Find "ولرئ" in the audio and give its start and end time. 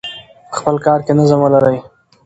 1.41-1.77